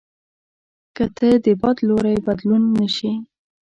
[0.95, 3.11] که ته د باد لوری بدلوای نه شې.